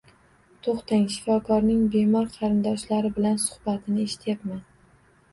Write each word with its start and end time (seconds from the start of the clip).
To`xtang, 0.67 1.01
shifokorning 1.15 1.83
bemor 1.95 2.25
qarindoshlari 2.37 3.11
bilan 3.19 3.37
suhbatini 3.43 4.07
eshityapman 4.07 4.65